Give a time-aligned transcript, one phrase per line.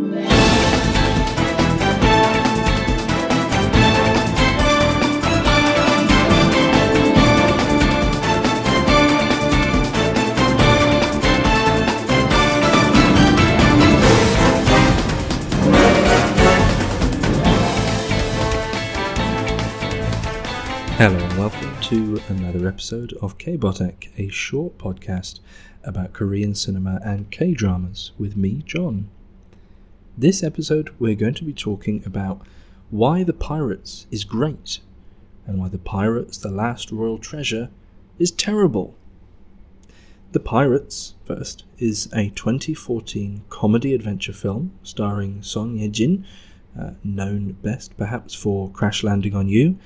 [0.00, 0.16] Hello
[21.16, 25.40] and welcome to another episode of K-botak, a short podcast
[25.84, 29.10] about Korean cinema and K-dramas with me, John.
[30.20, 32.42] This episode we're going to be talking about
[32.90, 34.80] why The Pirates is great
[35.46, 37.70] and why The Pirates The Last Royal Treasure
[38.18, 38.94] is terrible.
[40.32, 46.26] The Pirates, first, is a 2014 comedy adventure film starring Son Ye Jin,
[46.78, 49.78] uh, known best perhaps for Crash Landing on You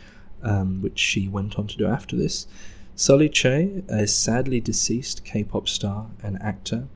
[0.43, 2.49] um, which she went on to do after this.
[2.97, 6.89] Sulli Che, a sadly deceased K pop star and actor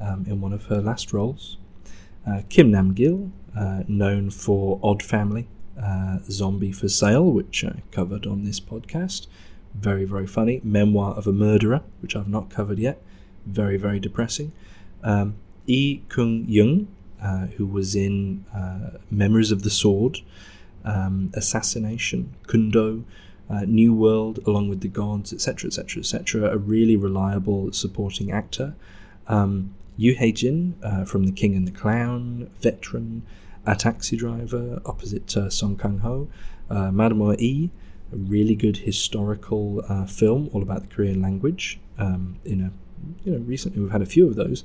[0.00, 1.58] um, in one of her last roles.
[2.28, 5.48] Uh, Kim Nam Gil, uh, known for Odd Family,
[5.82, 9.26] uh, Zombie for Sale, which I covered on this podcast.
[9.74, 10.60] Very, very funny.
[10.62, 13.00] Memoir of a Murderer, which I've not covered yet.
[13.46, 14.52] Very, very depressing.
[15.02, 16.88] Um, Lee Kyung Young,
[17.22, 20.18] uh, who was in uh, Memories of the Sword,
[20.84, 23.04] um, Assassination, Kundo,
[23.48, 26.50] uh, New World, along with the Gods, etc., etc., etc.
[26.50, 28.74] A really reliable supporting actor.
[29.28, 33.24] Um, Yoo Hae Jin uh, from The King and the Clown, veteran,
[33.66, 36.28] a taxi driver opposite uh, Song Kang Ho,
[36.70, 37.70] uh, Madame E,
[38.12, 41.80] a really good historical uh, film all about the Korean language.
[41.98, 42.70] Um, in a
[43.24, 44.62] you know recently we've had a few of those,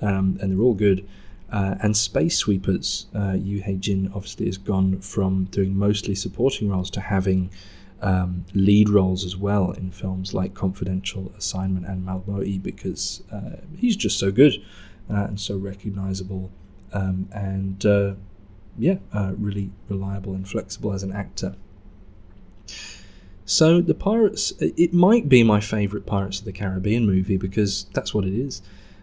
[0.00, 1.06] um, and they're all good.
[1.52, 6.70] Uh, and Space Sweepers, uh, Yoo Hae Jin obviously has gone from doing mostly supporting
[6.70, 7.50] roles to having
[8.02, 13.96] um, lead roles as well in films like Confidential Assignment and Malmoi because uh, he's
[13.96, 14.54] just so good
[15.10, 16.50] uh, and so recognizable
[16.92, 18.14] um, and uh,
[18.78, 21.54] yeah, uh, really reliable and flexible as an actor.
[23.44, 28.14] So the Pirates, it might be my favorite Pirates of the Caribbean movie because that's
[28.14, 28.62] what it is.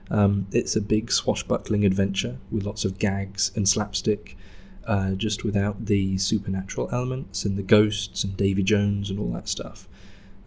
[0.10, 4.38] Um, it's a big swashbuckling adventure with lots of gags and slapstick,
[4.88, 9.48] uh, just without the supernatural elements and the ghosts and Davy Jones and all that
[9.48, 9.88] stuff.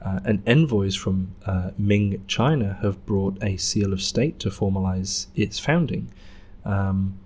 [0.04, 5.26] Uh, and envoys from uh, Ming China have brought a seal of state to formalize
[5.34, 6.12] its founding.
[6.64, 7.18] Um,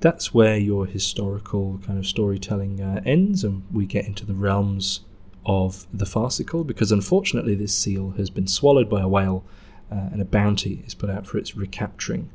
[0.00, 5.00] that's where your historical kind of storytelling uh, ends, and we get into the realms
[5.46, 9.44] of the farcical, because unfortunately, this seal has been swallowed by a whale,
[9.90, 12.30] uh, and a bounty is put out for its recapturing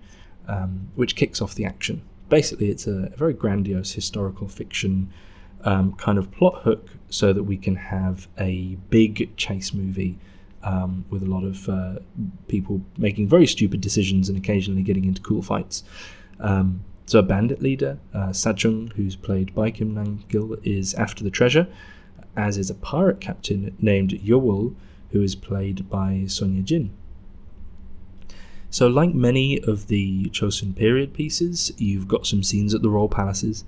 [0.50, 2.02] um, which kicks off the action.
[2.28, 5.12] Basically, it's a, very grandiose historical fiction
[5.64, 10.18] um, kind of plot hook so that we can have a big chase movie
[10.64, 12.00] um, with a lot of uh,
[12.48, 15.84] people making very stupid decisions and occasionally getting into cool fights.
[16.40, 21.24] Um, so, a bandit leader, uh, Sajung, who's played by Kim Nam Gil, is after
[21.24, 21.68] the treasure,
[22.36, 24.76] as is a pirate captain named Yowul,
[25.12, 26.92] who is played by Son Ye Jin.
[28.72, 33.10] So, like many of the Chosun period pieces, you've got some scenes at the royal
[33.10, 33.66] palaces,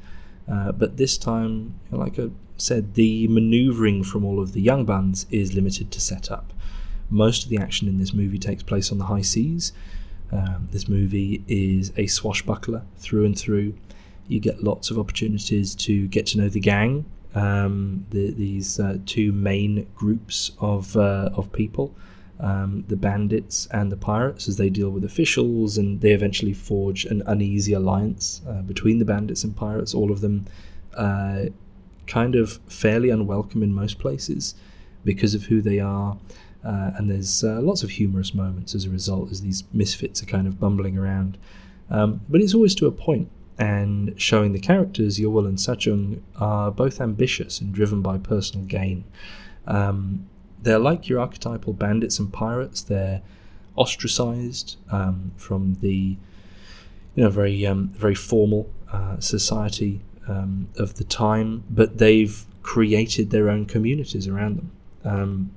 [0.52, 5.56] uh, but this time, like I said, the maneuvering from all of the yangbans is
[5.56, 6.54] limited to setup.
[7.10, 9.74] Most of the action in this movie takes place on the high seas.
[10.32, 13.74] Um, this movie is a swashbuckler through and through.
[14.28, 19.00] You get lots of opportunities to get to know the gang, um, the, these uh,
[19.06, 21.94] two main groups of uh, of people
[22.42, 27.06] um, the bandits and the pirates as they deal with officials, and they eventually forge
[27.06, 29.94] an uneasy alliance uh, between the bandits and pirates.
[29.94, 30.46] All of them
[30.96, 31.46] uh,
[32.08, 34.56] kind of fairly unwelcome in most places
[35.06, 36.18] because of who they are.
[36.64, 40.28] Uh, and there's uh, lots of humorous moments as a result as these misfits are
[40.28, 41.38] kind of bumbling around.
[41.90, 46.72] Um, but it's always to a point, and showing the characters Yul and Sajung are
[46.72, 49.04] both ambitious and driven by personal gain.
[49.68, 50.28] Um,
[50.62, 52.82] they're like your archetypal bandits and pirates.
[52.82, 53.22] They're
[53.76, 56.18] ostracized um, from the
[57.16, 63.32] you know very um, very formal uh, society um, of the time, but they've created
[63.32, 64.72] their own communities around them.
[65.04, 65.52] Um,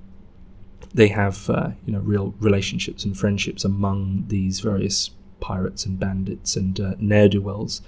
[0.92, 5.10] they have uh, you know real relationships and friendships among these various
[5.40, 7.82] pirates and bandits and uh, ne'er do wells.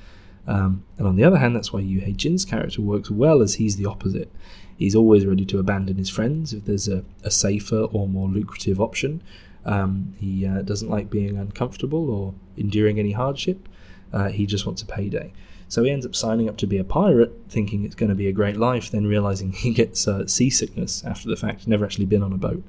[0.49, 3.55] Um, and on the other hand, that's why Yoo Hae Jin's character works well, as
[3.55, 4.31] he's the opposite.
[4.77, 8.81] He's always ready to abandon his friends if there's a, a safer or more lucrative
[8.81, 9.23] option.
[9.65, 13.69] Um, he uh, doesn't like being uncomfortable or enduring any hardship.
[14.13, 15.33] Uh, he just wants a payday.
[15.69, 18.29] So he ends up signing up to be a pirate, thinking it's going to be
[18.29, 22.23] a great life, then realizing he gets uh, seasickness after the fact, never actually been
[22.23, 22.63] on a boat.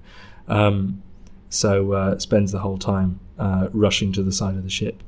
[0.48, 1.04] Um,
[1.50, 5.04] so uh, spends the whole time uh, rushing to the side of the ship.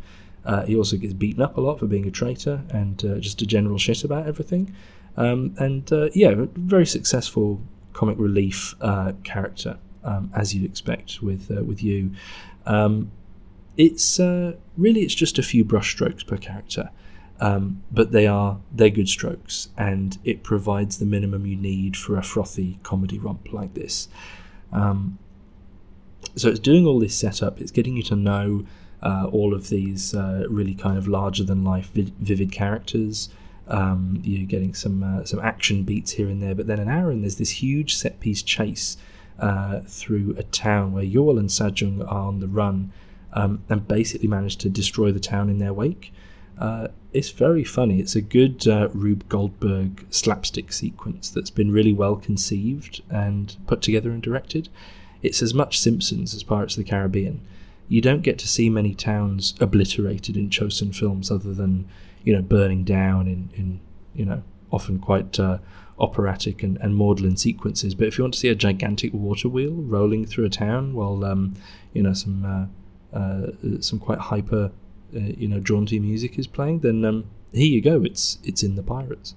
[0.45, 3.41] Uh, he also gets beaten up a lot for being a traitor and uh, just
[3.41, 4.73] a general shit about everything.
[5.17, 7.61] Um, and uh, yeah, very successful
[7.93, 12.11] comic relief uh, character, um, as you'd expect with with you.
[12.65, 13.11] Um,
[13.77, 16.89] it's really it's just a few brushstrokes per character.
[17.41, 22.17] Um, but they are they're good strokes, and it provides the minimum you need for
[22.17, 24.09] a frothy comedy romp like this.
[24.73, 25.17] Um,
[26.35, 27.61] so it's doing all this setup.
[27.61, 28.65] It's getting you to know
[29.01, 33.29] uh, all of these uh, really kind of larger than life, vivid characters.
[33.69, 37.11] Um, you're getting some uh, some action beats here and there, but then an hour
[37.11, 38.97] in, there's this huge set piece chase
[39.39, 42.91] uh, through a town where Yul and Sajung are on the run
[43.33, 46.11] um, and basically manage to destroy the town in their wake.
[46.57, 47.99] Uh, it's very funny.
[47.99, 53.81] It's a good uh, Rube Goldberg slapstick sequence that's been really well conceived and put
[53.81, 54.67] together and directed.
[55.21, 57.41] It's as much Simpsons as Pirates of the Caribbean.
[57.89, 61.89] You don't get to see many towns obliterated in Chosun films other than,
[62.23, 63.81] you know, burning down in, in
[64.15, 65.57] you know, often quite uh,
[65.97, 67.95] operatic and, and maudlin sequences.
[67.95, 71.25] But if you want to see a gigantic water wheel rolling through a town while,
[71.25, 71.55] um,
[71.93, 73.47] you know, some uh, uh,
[73.79, 74.71] some quite hyper
[75.15, 78.03] uh, you know jaunty music is playing, then um, here you go.
[78.03, 79.35] It's it's in the Pirates.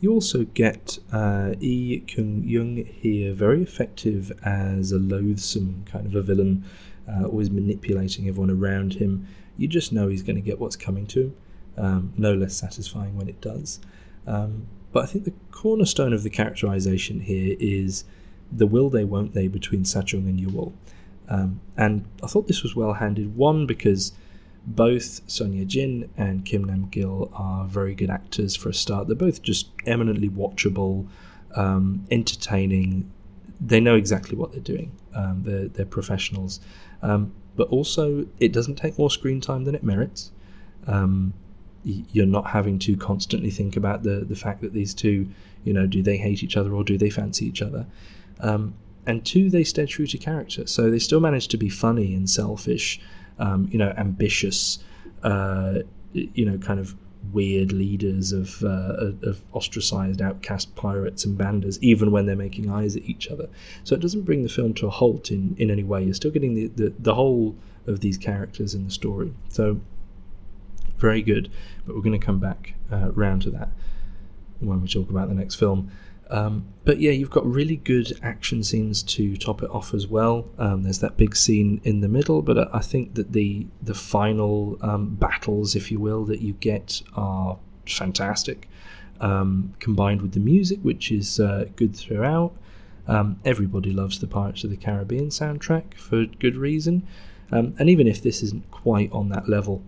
[0.00, 6.14] You also get uh, Lee Kyung Young here, very effective as a loathsome kind of
[6.14, 6.64] a villain,
[7.08, 9.26] uh, always manipulating everyone around him.
[9.56, 11.36] You just know he's going to get what's coming to him.
[11.78, 13.80] Um, no less satisfying when it does.
[14.26, 18.04] Um, but I think the cornerstone of the characterization here is
[18.50, 20.72] the will they, won't they between Sajung and Yul.
[21.28, 23.36] Um, and I thought this was well handed.
[23.36, 24.12] One, because
[24.66, 29.06] both Son Ye-jin and Kim Nam Gil are very good actors for a start.
[29.06, 31.06] They're both just eminently watchable,
[31.54, 33.10] um, entertaining.
[33.60, 34.92] They know exactly what they're doing.
[35.14, 36.60] Um, they're, they're professionals.
[37.02, 40.30] Um, but also, it doesn't take more screen time than it merits.
[40.86, 41.32] Um,
[41.84, 45.28] you're not having to constantly think about the, the fact that these two,
[45.64, 47.86] you know, do they hate each other or do they fancy each other?
[48.40, 48.74] Um,
[49.06, 50.66] and two, they stay true to character.
[50.66, 53.00] So they still manage to be funny and selfish
[53.38, 54.78] um, you know, ambitious,
[55.22, 55.80] uh,
[56.12, 56.94] you know, kind of
[57.32, 62.96] weird leaders of, uh, of ostracized outcast pirates and banders, even when they're making eyes
[62.96, 63.48] at each other.
[63.84, 66.04] So it doesn't bring the film to a halt in, in any way.
[66.04, 67.56] You're still getting the, the, the whole
[67.86, 69.32] of these characters in the story.
[69.48, 69.80] So
[70.98, 71.50] very good.
[71.86, 73.70] But we're going to come back uh, round to that
[74.60, 75.90] when we talk about the next film.
[76.30, 80.48] Um, but yeah, you've got really good action scenes to top it off as well.
[80.58, 84.78] Um, there's that big scene in the middle, but I think that the the final
[84.82, 88.68] um, battles, if you will, that you get are fantastic.
[89.18, 92.52] Um, combined with the music, which is uh, good throughout.
[93.08, 97.06] Um, everybody loves the Pirates of the Caribbean soundtrack for good reason.
[97.50, 99.82] Um, and even if this isn't quite on that level,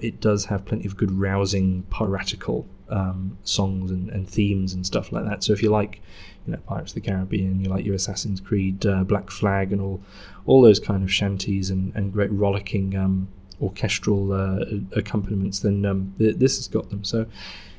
[0.00, 5.12] it does have plenty of good rousing piratical um, songs and, and, themes and stuff
[5.12, 5.44] like that.
[5.44, 6.02] So if you like,
[6.46, 9.80] you know, Pirates of the Caribbean, you like your Assassin's Creed, uh, Black Flag, and
[9.80, 10.02] all
[10.46, 13.28] all those kind of shanties and, and great rollicking um,
[13.60, 14.64] orchestral uh,
[14.96, 17.04] accompaniments, then um, th- this has got them.
[17.04, 17.26] So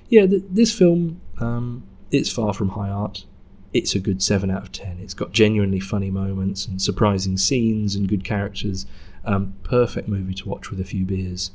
[0.10, 3.26] yeah, th- this film um, it's far from high art.
[3.74, 4.98] It's a good seven out of ten.
[5.00, 8.86] It's got genuinely funny moments and surprising scenes and good characters.
[9.24, 11.52] Um, perfect movie to watch with a few beers.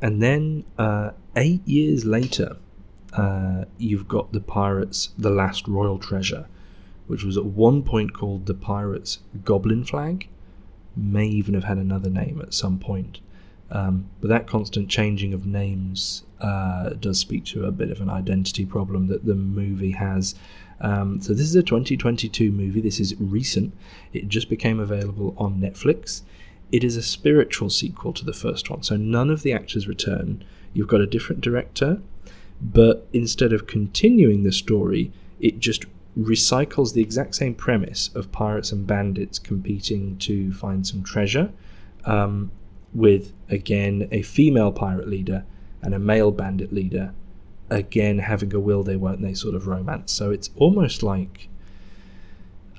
[0.00, 2.56] And then uh, eight years later,
[3.12, 6.46] uh, you've got the Pirates' The Last Royal Treasure,
[7.06, 10.28] which was at one point called the Pirates' Goblin Flag.
[10.96, 13.20] May even have had another name at some point.
[13.70, 18.10] Um, but that constant changing of names uh, does speak to a bit of an
[18.10, 20.34] identity problem that the movie has.
[20.80, 22.80] Um, so, this is a 2022 movie.
[22.80, 23.72] This is recent.
[24.12, 26.22] It just became available on Netflix.
[26.72, 28.82] it is a spiritual sequel to the first one.
[28.82, 30.44] So none of the actors return.
[30.72, 32.00] You've got a different director,
[32.60, 35.84] but instead of continuing the story, it just
[36.18, 41.50] recycles the exact same premise of pirates and bandits competing to find some treasure,
[42.04, 42.50] um,
[42.92, 45.44] with again a female pirate leader
[45.82, 47.14] and a male bandit leader,
[47.70, 50.12] again having a will they won't they sort of romance.
[50.12, 51.48] So it's almost like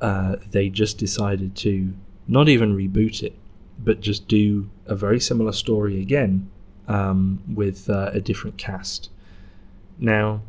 [0.01, 1.93] uh, they just decided to
[2.27, 3.37] not even reboot it,
[3.79, 6.49] but just do a very similar story again
[6.87, 9.09] um, with uh, a different cast.
[9.99, 10.41] Now,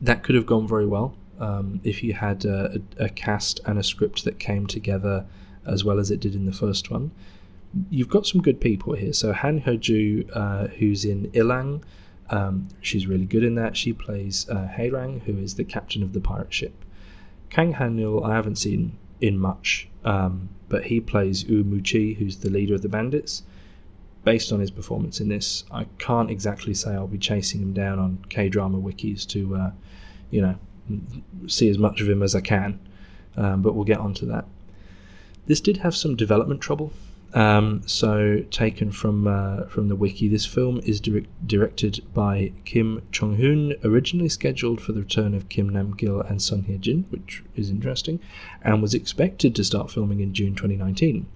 [0.00, 3.82] that could have gone very well um, if you had a, a, cast and a
[3.82, 5.26] script that came together
[5.66, 7.10] as well as it did in the first one.
[7.90, 9.12] You've got some good people here.
[9.12, 11.82] So Han Hyo Ju, uh, who's in Illang,
[12.30, 13.76] um, she's really good in that.
[13.76, 16.84] She plays uh, Heirang, who is the captain of the pirate ship.
[17.50, 22.50] Kang Hanyul, I haven't seen in much, um, but he plays U Muchi, who's the
[22.50, 23.42] leader of the bandits.
[24.24, 27.98] Based on his performance in this, I can't exactly say I'll be chasing him down
[27.98, 29.70] on K drama wikis to, uh,
[30.30, 30.56] you know,
[31.46, 32.78] see as much of him as I can,
[33.36, 34.46] um, but we'll get onto that.
[35.46, 36.92] This did have some development trouble.
[37.34, 43.02] Um, so, taken from uh, from the wiki, this film is direct, directed by Kim
[43.10, 47.06] Chung Hoon, originally scheduled for the return of Kim Nam Gil and Son Ye Jin,
[47.10, 48.20] which is interesting,
[48.62, 51.26] and was expected to start filming in June 2019.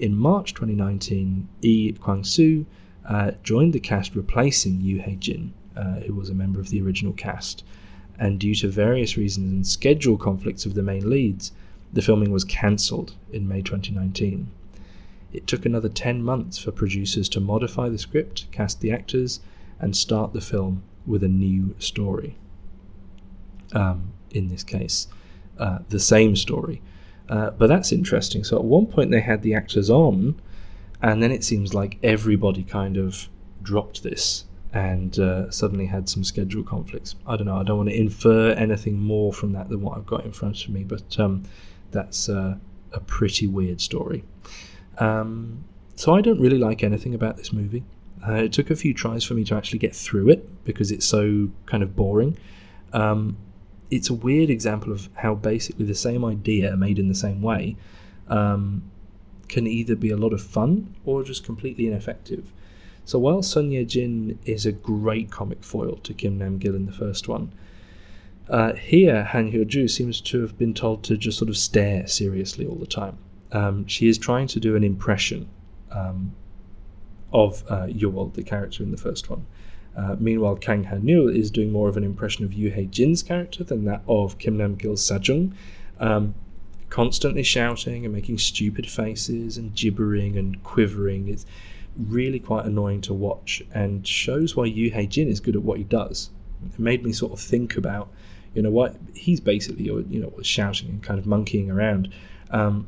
[0.00, 2.66] In March 2019, Yi Kwang Soo
[3.08, 6.82] uh, joined the cast, replacing Yoo Hae Jin, uh, who was a member of the
[6.82, 7.62] original cast
[8.20, 11.52] and due to various reasons and schedule conflicts of the main leads,
[11.92, 14.46] the filming was cancelled in May 2019.
[15.32, 19.40] It took another 10 months for producers to modify the script, cast the actors,
[19.80, 22.36] and start the film with a new story.
[23.72, 25.08] Um, in this case,
[25.58, 26.82] uh, the same story.
[27.30, 28.42] Uh, but that's interesting.
[28.42, 30.34] So at one point they had the actors on,
[31.00, 33.28] and then it seems like everybody kind of
[33.62, 37.14] dropped this and uh, suddenly had some schedule conflicts.
[37.26, 37.56] I don't know.
[37.56, 40.64] I don't want to infer anything more from that than what I've got in front
[40.64, 41.44] of me, but um,
[41.92, 42.56] that's uh,
[42.92, 44.24] a pretty weird story.
[44.98, 47.84] Um, so I don't really like anything about this movie.
[48.26, 51.06] Uh, it took a few tries for me to actually get through it because it's
[51.06, 52.36] so kind of boring.
[52.92, 53.36] Um,
[53.90, 57.76] it's a weird example of how basically the same idea made in the same way
[58.28, 58.82] um,
[59.48, 62.52] can either be a lot of fun or just completely ineffective.
[63.04, 66.86] So while Son Ye Jin is a great comic foil to Kim Nam Gil in
[66.86, 67.52] the first one,
[68.48, 72.06] uh, here Han Hyo Ju seems to have been told to just sort of stare
[72.06, 73.18] seriously all the time.
[73.52, 75.48] Um, she is trying to do an impression
[75.90, 76.32] um,
[77.32, 79.46] of uh, Yul, the character in the first one.
[79.96, 83.64] Uh, meanwhile, Kang Hanyul is doing more of an impression of Yoo Hae Jin's character
[83.64, 85.52] than that of Kim Nam Gil's Sajung,
[85.98, 86.34] um,
[86.88, 91.28] constantly shouting and making stupid faces and gibbering and quivering.
[91.28, 91.44] It's,
[91.96, 95.78] really quite annoying to watch and shows why Yoo Hae Jin is good at what
[95.78, 96.30] he does.
[96.64, 98.08] It made me sort of think about,
[98.54, 102.12] you know, what he's basically, you know, shouting and kind of monkeying around.
[102.50, 102.86] Um,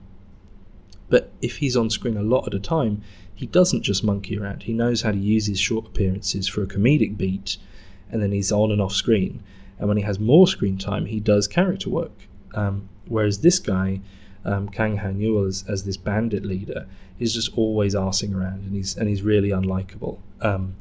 [1.08, 3.02] but if he's on screen a lot at a time,
[3.34, 4.64] he doesn't just monkey around.
[4.64, 7.56] He knows how to use his short appearances for a comedic beat,
[8.10, 9.42] and then he's on and off screen.
[9.78, 12.28] And when he has more screen time, he does character work.
[12.54, 14.00] Um, whereas this guy,
[14.44, 16.86] um, Kang Han Yul, as, as this bandit leader,
[17.18, 20.18] he's just always arsing around and he's and he's really unlikable.
[20.40, 20.74] Um,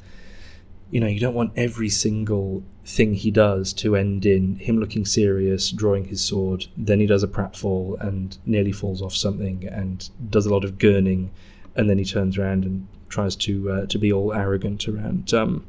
[0.89, 5.05] you know, you don't want every single thing he does to end in him looking
[5.05, 10.09] serious, drawing his sword, then he does a pratfall and nearly falls off something and
[10.29, 11.29] does a lot of gurning,
[11.75, 15.65] and then he turns around and tries to uh, to be all arrogant around um,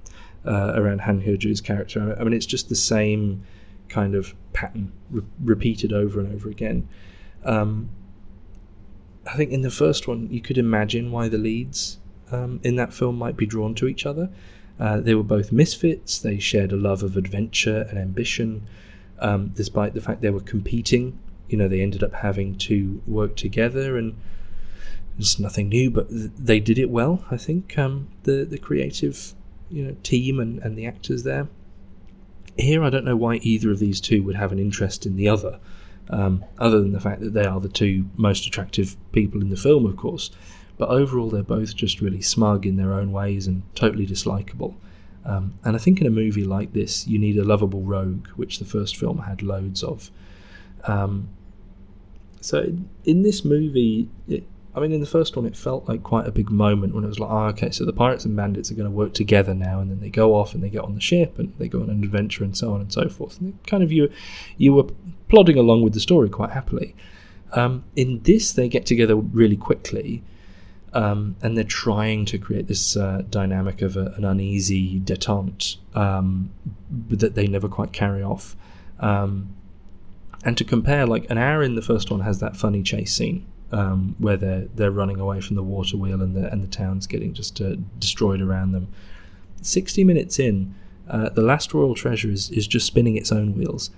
[0.46, 2.16] uh, around Han Hyoju's character.
[2.18, 3.42] I mean, it's just the same
[3.88, 6.88] kind of pattern re- repeated over and over again.
[7.44, 7.90] Um,
[9.26, 11.98] I think in the first one, you could imagine why the leads
[12.32, 14.30] um, in that film might be drawn to each other.
[14.80, 16.18] Uh, they were both misfits.
[16.18, 18.66] They shared a love of adventure and ambition,
[19.20, 21.18] um, despite the fact they were competing.
[21.48, 24.16] You know, they ended up having to work together, and
[25.18, 27.24] it's nothing new, but they did it well.
[27.30, 29.34] I think um, the the creative,
[29.70, 31.48] you know, team and, and the actors there.
[32.56, 35.28] Here, I don't know why either of these two would have an interest in the
[35.28, 35.58] other
[36.10, 39.56] um, other than the fact that they are the two most attractive people in the
[39.56, 40.30] film, of course.
[40.78, 44.74] But overall, they're both just really smug in their own ways and totally dislikable.
[45.24, 48.58] Um, and I think in a movie like this, you need a lovable rogue, which
[48.58, 50.10] the first film had loads of.
[50.84, 51.28] Um,
[52.40, 52.72] so
[53.04, 56.32] in this movie, it, I mean, in the first one, it felt like quite a
[56.32, 58.88] big moment when it was like, oh, okay, so the pirates and bandits are going
[58.88, 61.38] to work together now, and then they go off and they get on the ship
[61.38, 63.40] and they go on an adventure and so on and so forth.
[63.40, 64.10] And kind of you,
[64.56, 64.86] you were
[65.28, 66.94] plodding along with the story quite happily.
[67.52, 70.22] Um, in this, they get together really quickly,
[70.94, 76.50] Um, and they're trying to create this uh, dynamic of a, an uneasy detente um,
[77.08, 78.56] that they never quite carry off.
[79.00, 79.54] Um,
[80.44, 83.46] and to compare, like an hour in the first one has that funny chase scene
[83.72, 87.06] um, where they're they're running away from the water wheel and the and the town's
[87.06, 88.88] getting just uh, destroyed around them.
[89.62, 90.74] Sixty minutes in,
[91.08, 93.90] uh, the last royal treasure is is just spinning its own wheels.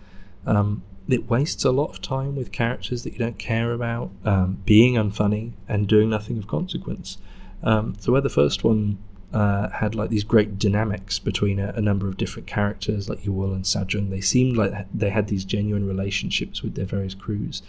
[0.47, 4.62] Um, it wastes a lot of time with characters that you don't care about, um,
[4.64, 7.19] being unfunny and doing nothing of consequence.
[7.62, 8.99] Um, so where the first one
[9.33, 13.52] uh, had like these great dynamics between a, a, number of different characters like Ewell
[13.52, 17.62] and Sajung, they seemed like they had these genuine relationships with their various crews.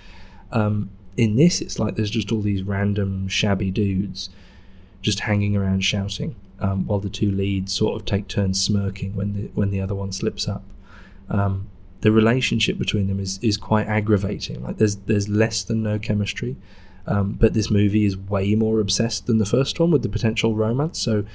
[0.52, 4.30] Um, in this, it's like there's just all these random shabby dudes
[5.02, 9.34] just hanging around shouting, um, while the two leads sort of take turns smirking when
[9.34, 10.64] the when the other one slips up.
[11.30, 11.68] Um,
[12.02, 14.64] the relationship between them is is quite aggravating.
[14.64, 16.56] Like there's there's less than no chemistry,
[17.08, 20.56] um, but this movie is way more obsessed than the first one with the potential
[20.56, 21.00] romance.
[21.00, 21.26] So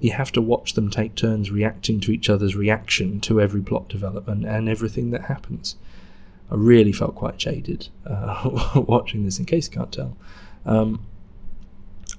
[0.00, 3.88] you have to watch them take turns reacting to each other's reaction to every plot
[3.88, 5.76] development and everything that happens.
[6.50, 10.16] I really felt quite jaded uh, watching this, in case you can't tell.
[10.64, 11.04] Um,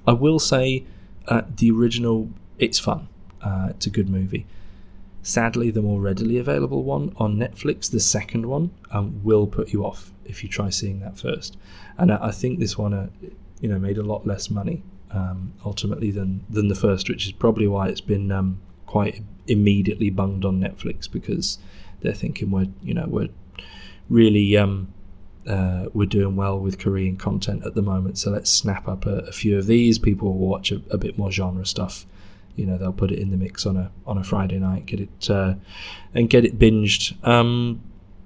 [0.05, 0.85] I will say
[1.27, 2.29] uh, the original,
[2.59, 3.07] it's fun.
[3.41, 4.45] Uh, it's a good movie.
[5.21, 9.85] Sadly, the more readily available one on Netflix, the second one, um, will put you
[9.85, 11.57] off if you try seeing that first.
[11.97, 13.09] And I, I think this one, uh,
[13.59, 17.31] you know, made a lot less money um, ultimately than than the first, which is
[17.31, 21.57] probably why it's been um, quite immediately bunged on Netflix because
[22.01, 23.29] they're thinking we're, you know, we're
[24.09, 24.93] really um,
[25.47, 28.17] uh, we're doing well with Korean content at the moment.
[28.17, 29.97] So let's snap up a, a few of these.
[29.97, 32.05] People will watch a, a, bit more genre stuff
[32.57, 34.99] you know they'll put it in the mix on a on a Friday night, get
[34.99, 35.53] it uh,
[36.13, 37.15] and get it binged.
[37.25, 37.81] Um,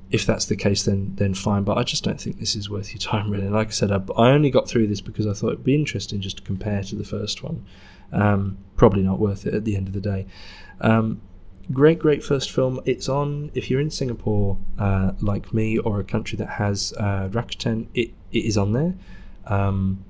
[0.10, 1.64] if that's the case, then then fine.
[1.64, 3.50] But I just don't think this is worth your time, really.
[3.50, 6.22] Like I said, I, I only got through this because I thought it'd be interesting
[6.22, 7.66] just to compare to the first one.
[8.14, 10.26] Um, probably not worth it at the end of the day.
[10.80, 11.22] Um,
[11.72, 12.80] great, great first film.
[12.86, 17.30] It's on if you're in Singapore, uh, like me, or a country that has uh,
[17.32, 17.88] Rakuten.
[17.94, 18.94] It it is on there.
[19.48, 20.04] Um,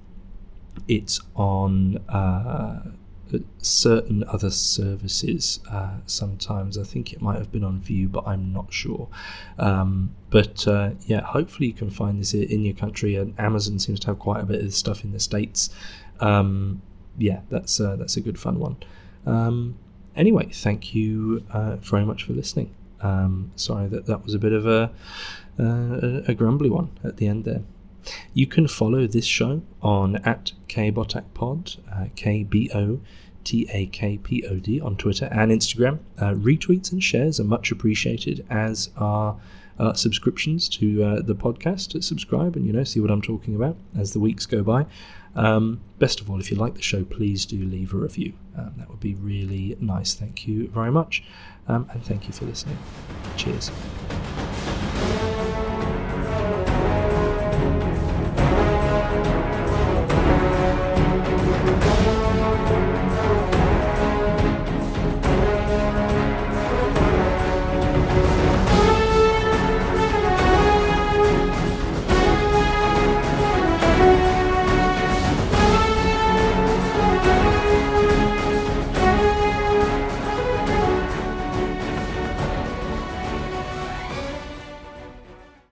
[0.88, 1.98] it's on.
[2.10, 2.92] Uh,
[3.60, 6.78] certain other services uh, sometimes.
[6.78, 9.08] I think it might have been on Viu, but I'm not sure.
[9.58, 13.16] Um, but uh, yeah, hopefully you can find this in your country.
[13.16, 15.70] And Amazon seems to have quite a bit of stuff in the states.
[16.20, 16.82] Um,
[17.18, 18.78] yeah, that's uh, that's a good fun one.
[20.15, 22.74] Anyway, thank you uh, very much for listening.
[23.02, 24.91] Um, sorry that that was a bit of a,
[25.60, 27.62] uh, a grumbly one at the end there.
[28.34, 33.00] You can follow this show on at kbotakpod, uh, K B O
[33.43, 36.00] T A K P O D on Twitter and Instagram.
[36.17, 39.38] Uh, retweets and shares are much appreciated, as are
[39.80, 42.02] uh, subscriptions to uh, the podcast.
[42.04, 44.86] Subscribe and you know see what I'm talking about as the weeks go by.
[45.36, 48.34] Um, best of all, if you like the show, please do leave a review.
[48.58, 50.13] Um, that would be really nice.
[50.13, 51.24] Thank you very much,
[51.67, 52.78] um, and thank you for listening.
[53.38, 53.72] Cheers.